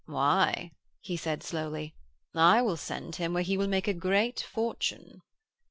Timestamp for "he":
1.01-1.15, 3.43-3.55